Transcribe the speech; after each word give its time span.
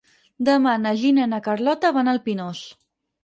Demà 0.45 0.71
na 0.85 0.93
Gina 1.01 1.27
i 1.27 1.29
na 1.35 1.41
Carlota 1.49 1.93
van 1.99 2.09
al 2.13 2.21
Pinós. 2.29 2.65